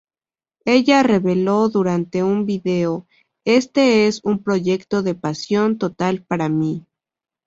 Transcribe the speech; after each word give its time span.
Ella 0.65 1.03
reveló 1.03 1.69
durante 1.69 2.23
un 2.23 2.47
video: 2.47 3.05
"Este 3.45 4.07
es 4.07 4.19
un 4.23 4.41
proyecto 4.41 5.03
de 5.03 5.13
pasión 5.13 5.77
total 5.77 6.23
para 6.23 6.49
mí. 6.49 6.87